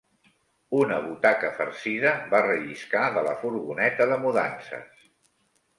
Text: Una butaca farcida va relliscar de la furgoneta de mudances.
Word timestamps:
Una 0.77 0.95
butaca 1.03 1.51
farcida 1.59 2.15
va 2.33 2.41
relliscar 2.49 3.05
de 3.19 3.27
la 3.31 3.39
furgoneta 3.45 4.11
de 4.15 4.19
mudances. 4.27 5.11